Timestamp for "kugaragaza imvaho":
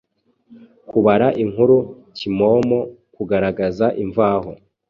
3.15-4.51